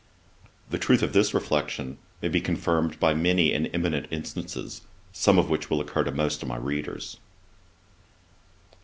The 0.71 0.79
truth 0.79 1.03
of 1.03 1.13
this 1.13 1.31
reflection 1.31 1.99
may 2.23 2.27
be 2.27 2.41
confirmed 2.41 2.99
by 2.99 3.13
many 3.13 3.53
and 3.53 3.69
eminent 3.71 4.07
instances, 4.09 4.81
some 5.13 5.37
of 5.37 5.47
which 5.47 5.69
will 5.69 5.79
occur 5.79 6.03
to 6.05 6.11
most 6.11 6.41
of 6.41 6.49
my 6.49 6.57
readers. 6.57 7.19